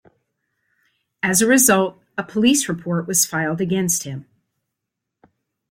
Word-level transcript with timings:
As 1.21 1.43
a 1.43 1.47
result, 1.47 2.01
a 2.17 2.23
police 2.23 2.67
report 2.67 3.05
was 3.05 3.23
filed 3.23 3.61
against 3.61 4.01
him. 4.01 4.25